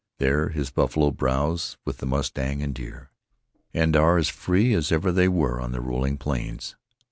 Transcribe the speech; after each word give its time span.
There 0.17 0.49
his 0.49 0.71
buffalo 0.71 1.11
browse 1.11 1.77
with 1.85 1.99
the 1.99 2.07
mustang 2.07 2.63
and 2.63 2.73
deer, 2.73 3.11
and 3.71 3.95
are 3.95 4.17
as 4.17 4.29
free 4.29 4.73
as 4.73 4.91
ever 4.91 5.11
they 5.11 5.27
were 5.29 5.61
on 5.61 5.73
the 5.73 5.79
rolling 5.79 6.17
plains. 6.17 6.75